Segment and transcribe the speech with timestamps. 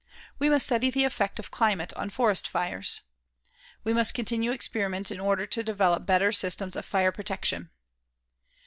[0.39, 3.01] We must study the effect of climate on forest fires.
[3.83, 7.69] We must continue experiments in order to develop better systems of fire protection.